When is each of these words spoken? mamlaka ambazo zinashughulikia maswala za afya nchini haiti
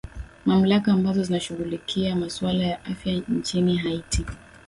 mamlaka 0.45 0.91
ambazo 0.93 1.23
zinashughulikia 1.23 2.15
maswala 2.15 2.67
za 2.69 2.85
afya 2.85 3.13
nchini 3.13 3.77
haiti 3.77 4.25